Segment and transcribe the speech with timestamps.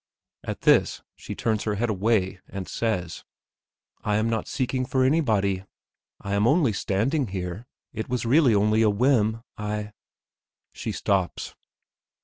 [0.43, 3.23] At this she turns her head away, and says:
[4.03, 5.63] "I am not seeking for anybody.
[6.19, 9.43] I am only standing here; it was really only a whim.
[9.59, 9.91] I"...
[10.73, 11.53] she stops.